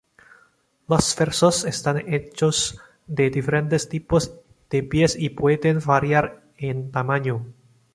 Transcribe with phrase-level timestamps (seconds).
[0.87, 4.35] Los versos están hechos de diferentes tipos
[4.71, 7.45] de pies y pueden variar en tamaño.